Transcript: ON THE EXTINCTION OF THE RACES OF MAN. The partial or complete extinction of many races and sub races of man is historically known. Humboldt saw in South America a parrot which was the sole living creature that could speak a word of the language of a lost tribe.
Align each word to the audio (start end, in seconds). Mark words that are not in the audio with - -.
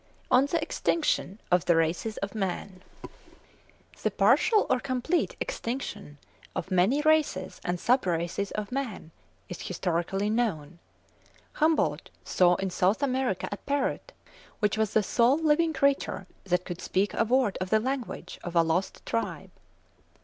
ON 0.31 0.47
THE 0.47 0.59
EXTINCTION 0.63 1.39
OF 1.51 1.65
THE 1.65 1.75
RACES 1.75 2.17
OF 2.25 2.33
MAN. 2.33 2.81
The 4.01 4.09
partial 4.09 4.65
or 4.67 4.79
complete 4.79 5.35
extinction 5.39 6.17
of 6.55 6.71
many 6.71 7.01
races 7.03 7.61
and 7.63 7.79
sub 7.79 8.07
races 8.07 8.49
of 8.49 8.71
man 8.71 9.11
is 9.47 9.61
historically 9.67 10.27
known. 10.31 10.79
Humboldt 11.53 12.09
saw 12.23 12.55
in 12.55 12.71
South 12.71 13.03
America 13.03 13.47
a 13.51 13.57
parrot 13.57 14.11
which 14.57 14.75
was 14.75 14.93
the 14.93 15.03
sole 15.03 15.37
living 15.37 15.71
creature 15.71 16.25
that 16.45 16.65
could 16.65 16.81
speak 16.81 17.13
a 17.13 17.23
word 17.23 17.59
of 17.61 17.69
the 17.69 17.79
language 17.79 18.39
of 18.43 18.55
a 18.55 18.63
lost 18.63 19.05
tribe. 19.05 19.51